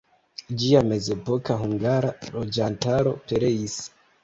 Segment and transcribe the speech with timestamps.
[0.61, 3.79] Ĝia mezepoka hungara loĝantaro pereis.